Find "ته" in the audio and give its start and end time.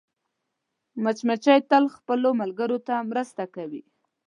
2.87-2.95